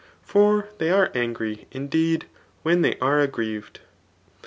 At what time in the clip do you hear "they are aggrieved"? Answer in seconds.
2.81-3.81